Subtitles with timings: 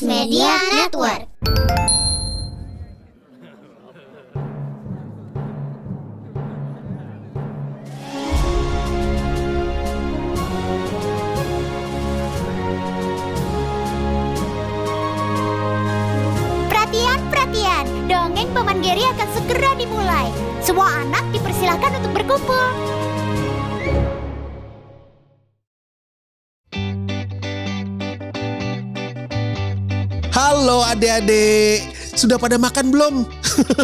[0.00, 1.28] Media Network.
[17.30, 17.84] Perhatian.
[18.08, 20.30] Dongeng Paman Geri akan segera dimulai.
[20.64, 22.99] Semua anak dipersilahkan untuk berkumpul.
[30.50, 33.22] Halo adik-adik, sudah pada makan belum?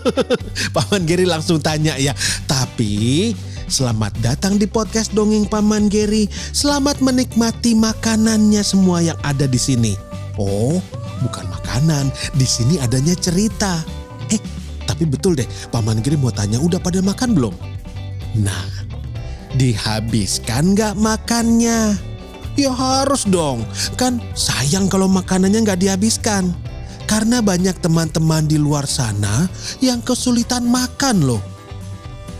[0.74, 2.16] Paman Geri langsung tanya ya.
[2.48, 3.36] Tapi
[3.68, 6.24] selamat datang di podcast Dongeng Paman Geri.
[6.56, 9.92] Selamat menikmati makanannya semua yang ada di sini.
[10.40, 10.80] Oh,
[11.20, 13.84] bukan makanan, di sini adanya cerita.
[14.32, 14.40] Eh,
[14.88, 17.52] tapi betul deh, Paman Geri mau tanya udah pada makan belum?
[18.40, 18.88] Nah,
[19.60, 22.13] dihabiskan nggak makannya?
[22.54, 23.66] Ya harus dong,
[23.98, 26.54] kan sayang kalau makanannya nggak dihabiskan.
[27.04, 29.50] Karena banyak teman-teman di luar sana
[29.82, 31.42] yang kesulitan makan loh.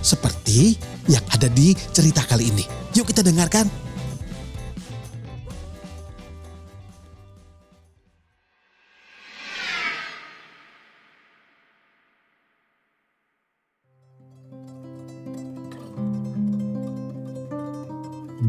[0.01, 0.79] Seperti
[1.11, 2.65] yang ada di cerita kali ini.
[2.97, 3.84] Yuk kita dengarkan.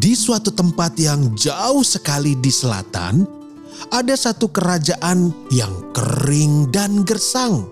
[0.06, 3.26] Di suatu tempat yang jauh sekali di selatan,
[3.90, 7.66] ada satu kerajaan yang kering dan gersang.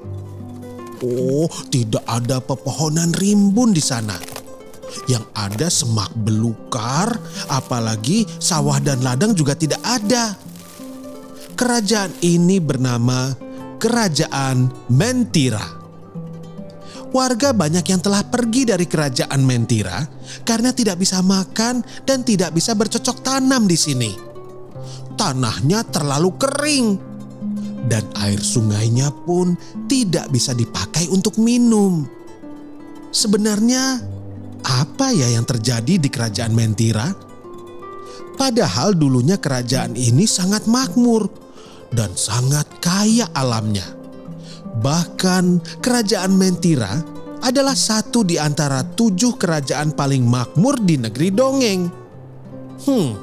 [1.06, 4.17] Oh, tidak ada pepohonan rimbun di sana.
[5.06, 7.22] Yang ada semak belukar,
[7.54, 10.34] apalagi sawah dan ladang juga tidak ada.
[11.54, 13.30] Kerajaan ini bernama
[13.78, 15.83] Kerajaan Mentira
[17.14, 20.02] warga banyak yang telah pergi dari kerajaan Mentira
[20.44, 24.11] karena tidak bisa makan dan tidak bisa bercocok tanam di sini.
[25.14, 26.88] Tanahnya terlalu kering
[27.86, 29.53] dan air sungainya pun
[29.86, 32.09] tidak bisa dipakai untuk minum.
[33.14, 34.02] Sebenarnya
[34.66, 37.14] apa ya yang terjadi di kerajaan Mentira?
[38.33, 41.30] Padahal dulunya kerajaan ini sangat makmur
[41.93, 43.86] dan sangat kaya alamnya.
[44.82, 46.98] Bahkan kerajaan Mentira
[47.43, 51.92] adalah satu di antara tujuh kerajaan paling makmur di negeri dongeng.
[52.87, 53.20] Hmm,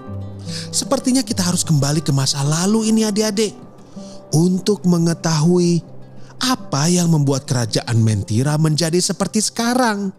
[0.69, 3.57] sepertinya kita harus kembali ke masa lalu ini adik-adik.
[4.31, 5.83] Untuk mengetahui
[6.39, 10.15] apa yang membuat kerajaan Mentira menjadi seperti sekarang.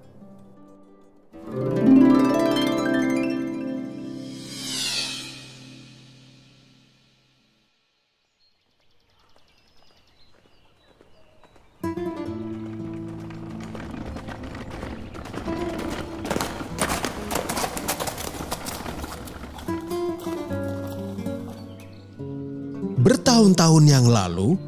[23.32, 24.60] Bertahun-tahun yang lalu,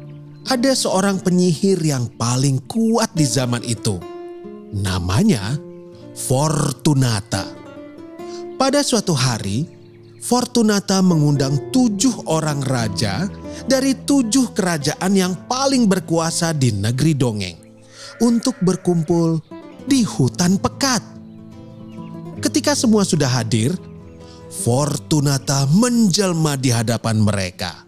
[0.48, 4.00] ada seorang penyihir yang paling kuat di zaman itu.
[4.72, 5.60] Namanya
[6.16, 7.44] Fortunata.
[8.56, 9.68] Pada suatu hari,
[10.16, 13.28] Fortunata mengundang tujuh orang raja
[13.68, 17.60] dari tujuh kerajaan yang paling berkuasa di negeri dongeng
[18.24, 19.44] untuk berkumpul
[19.84, 21.04] di hutan pekat.
[22.40, 23.76] Ketika semua sudah hadir,
[24.48, 27.83] Fortunata menjelma di hadapan mereka.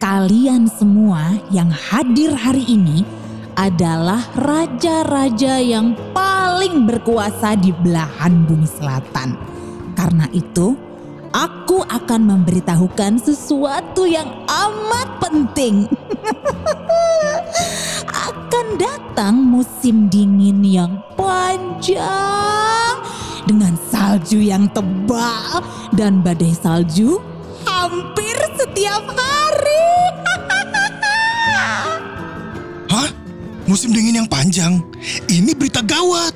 [0.00, 3.04] Kalian semua yang hadir hari ini
[3.52, 9.36] adalah raja-raja yang paling berkuasa di belahan bumi selatan.
[9.92, 10.72] Karena itu,
[11.36, 15.84] aku akan memberitahukan sesuatu yang amat penting.
[18.32, 22.96] akan datang musim dingin yang panjang
[23.44, 25.60] dengan salju yang tebal
[25.92, 27.20] dan badai salju
[27.68, 28.29] hampir
[28.80, 29.92] setiap hari.
[32.96, 33.12] Hah?
[33.68, 34.80] Musim dingin yang panjang?
[35.28, 36.32] Ini berita gawat.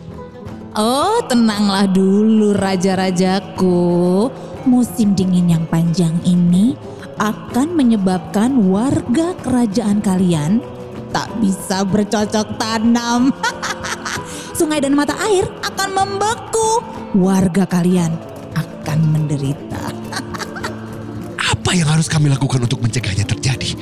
[0.77, 4.29] Oh, tenanglah dulu raja-rajaku.
[4.69, 6.77] Musim dingin yang panjang ini
[7.17, 10.61] akan menyebabkan warga kerajaan kalian
[11.17, 13.33] tak bisa bercocok tanam.
[14.61, 16.85] Sungai dan mata air akan membeku.
[17.17, 18.13] Warga kalian
[18.53, 19.74] akan menderita.
[21.75, 23.75] Yang harus kami lakukan untuk mencegahnya terjadi?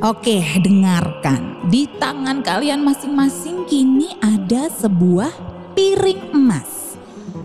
[0.00, 1.68] Oke, dengarkan.
[1.68, 5.28] Di tangan kalian masing-masing kini ada sebuah
[5.76, 6.96] piring emas.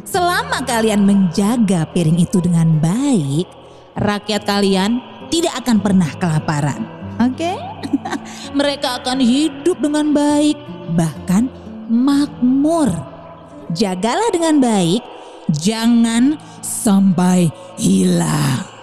[0.07, 3.49] Selama kalian menjaga piring itu dengan baik,
[3.99, 6.79] rakyat kalian tidak akan pernah kelaparan.
[7.19, 7.59] Oke?
[8.59, 10.55] Mereka akan hidup dengan baik,
[10.93, 11.49] bahkan
[11.89, 12.93] makmur.
[13.73, 15.01] Jagalah dengan baik,
[15.49, 17.49] jangan sampai
[17.81, 18.75] hilang.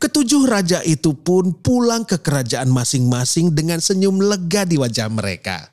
[0.00, 5.68] Ketujuh raja itu pun pulang ke kerajaan masing-masing dengan senyum lega di wajah mereka.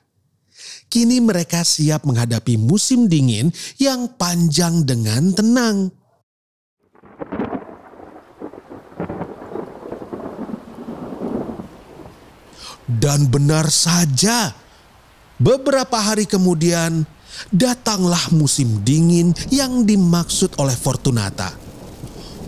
[0.88, 3.48] Kini mereka siap menghadapi musim dingin
[3.80, 5.92] yang panjang dengan tenang.
[12.88, 14.56] Dan benar saja,
[15.36, 17.04] beberapa hari kemudian
[17.52, 21.52] datanglah musim dingin yang dimaksud oleh Fortunata.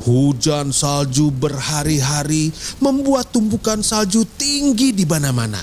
[0.00, 2.48] Hujan salju berhari-hari
[2.80, 5.60] membuat tumpukan salju tinggi di mana-mana.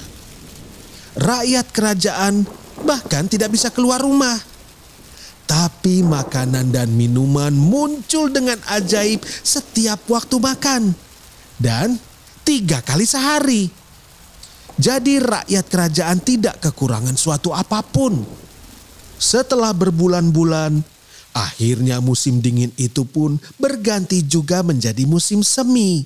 [1.17, 2.45] Rakyat kerajaan
[2.85, 4.37] bahkan tidak bisa keluar rumah.
[5.49, 10.93] Tapi makanan dan minuman muncul dengan ajaib setiap waktu makan.
[11.57, 11.97] Dan
[12.45, 13.86] tiga kali sehari.
[14.77, 18.21] Jadi rakyat kerajaan tidak kekurangan suatu apa pun.
[19.17, 20.77] Setelah berbulan-bulan,
[21.33, 26.05] akhirnya musim dingin itu pun berganti juga menjadi musim semi.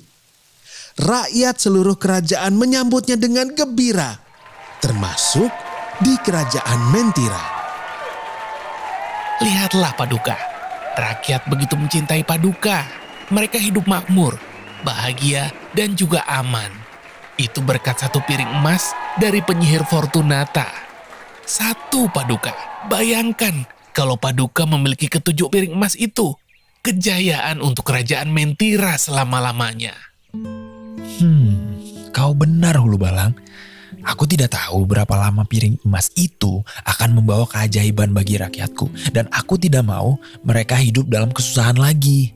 [0.96, 4.16] Rakyat seluruh kerajaan menyambutnya dengan gembira,
[4.80, 5.52] termasuk
[6.00, 7.44] di kerajaan Mentira.
[9.44, 10.36] Lihatlah Paduka,
[10.96, 12.88] rakyat begitu mencintai Paduka.
[13.32, 14.36] Mereka hidup makmur,
[14.84, 16.81] bahagia, dan juga aman.
[17.40, 20.68] Itu berkat satu piring emas dari penyihir Fortunata.
[21.48, 22.52] Satu Paduka,
[22.92, 23.64] bayangkan
[23.96, 26.36] kalau Paduka memiliki ketujuh piring emas itu.
[26.82, 29.94] Kejayaan untuk kerajaan Mentira selama-lamanya.
[31.22, 31.78] Hmm,
[32.10, 33.38] kau benar Hulu Balang.
[34.02, 39.14] Aku tidak tahu berapa lama piring emas itu akan membawa keajaiban bagi rakyatku.
[39.14, 42.34] Dan aku tidak mau mereka hidup dalam kesusahan lagi.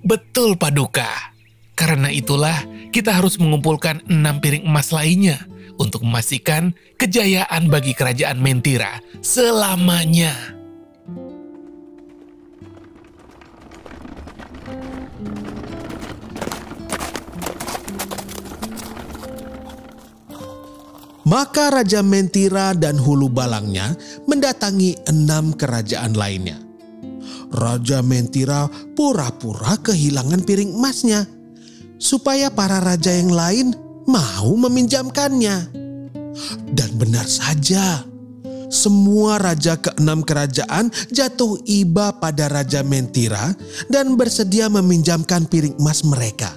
[0.00, 1.34] Betul Paduka.
[1.76, 2.56] Karena itulah
[2.92, 5.40] kita harus mengumpulkan enam piring emas lainnya
[5.80, 10.36] untuk memastikan kejayaan bagi kerajaan Mentira selamanya.
[21.22, 23.96] Maka Raja Mentira dan Hulu Balangnya
[24.28, 26.60] mendatangi enam kerajaan lainnya.
[27.48, 31.24] Raja Mentira pura-pura kehilangan piring emasnya
[32.02, 33.78] supaya para raja yang lain
[34.10, 35.70] mau meminjamkannya.
[36.74, 38.02] Dan benar saja,
[38.66, 43.54] semua raja keenam kerajaan jatuh iba pada Raja Mentira
[43.86, 46.50] dan bersedia meminjamkan piring emas mereka.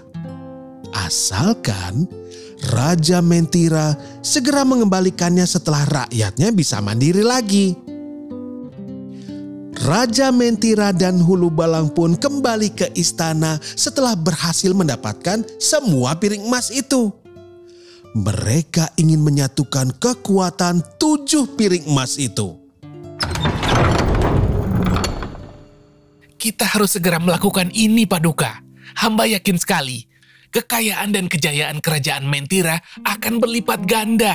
[0.95, 2.07] Asalkan
[2.71, 7.84] Raja Mentira segera mengembalikannya setelah rakyatnya bisa mandiri lagi.
[9.85, 16.73] Raja Mentira dan Hulu Balang pun kembali ke istana setelah berhasil mendapatkan semua piring emas
[16.73, 17.13] itu.
[18.17, 22.57] Mereka ingin menyatukan kekuatan tujuh piring emas itu.
[26.33, 28.65] Kita harus segera melakukan ini, Paduka.
[28.97, 30.09] Hamba yakin sekali,
[30.49, 34.33] kekayaan dan kejayaan kerajaan Mentira akan berlipat ganda.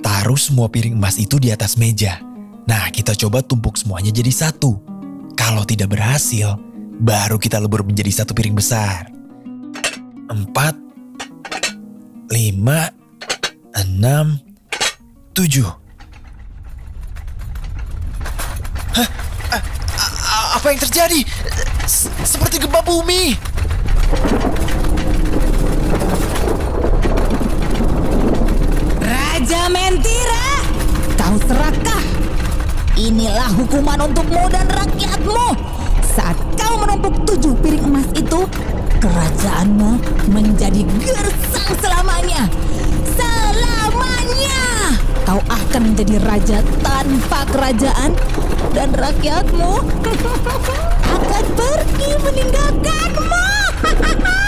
[0.00, 2.29] Taruh semua piring emas itu di atas meja.
[2.70, 4.78] Nah, kita coba tumpuk semuanya jadi satu.
[5.34, 6.54] Kalau tidak berhasil,
[7.02, 9.10] baru kita lebur menjadi satu piring besar.
[10.30, 10.78] Empat,
[12.30, 12.94] lima,
[13.74, 14.38] enam,
[15.34, 15.66] tujuh.
[18.94, 19.08] Hah?
[19.50, 19.66] A-
[20.30, 21.26] a- apa yang terjadi?
[21.82, 23.34] S- seperti gempa bumi.
[38.30, 38.46] Itu,
[39.02, 39.98] kerajaanmu
[40.30, 42.46] menjadi gersang selamanya.
[43.18, 44.94] Selamanya.
[45.26, 48.14] Kau akan menjadi raja tanpa kerajaan
[48.70, 49.82] dan rakyatmu
[51.18, 53.46] akan pergi meninggalkanmu.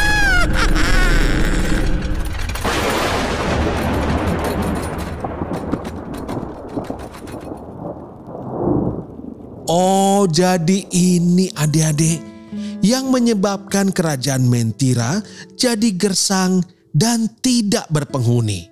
[9.72, 12.31] Oh, jadi ini adik-adik
[12.84, 15.20] yang menyebabkan kerajaan Mentira
[15.56, 16.60] jadi gersang
[16.92, 18.68] dan tidak berpenghuni.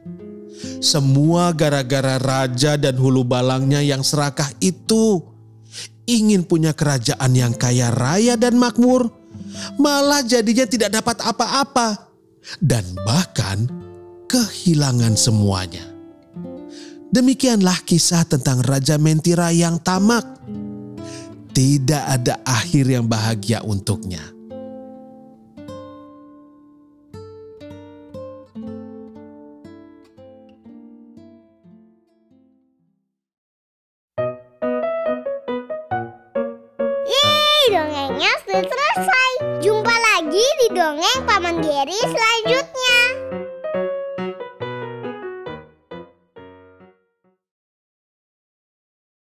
[0.84, 5.24] Semua gara-gara raja dan hulu balangnya yang serakah itu
[6.04, 9.08] ingin punya kerajaan yang kaya raya dan makmur,
[9.80, 12.12] malah jadinya tidak dapat apa-apa
[12.60, 13.70] dan bahkan
[14.28, 15.86] kehilangan semuanya.
[17.10, 20.22] Demikianlah kisah tentang Raja Mentira yang tamak
[21.50, 24.22] tidak ada akhir yang bahagia untuknya.
[37.10, 39.32] Yeay, dongengnya sudah selesai.
[39.60, 42.69] Jumpa lagi di dongeng Paman Geri selanjutnya.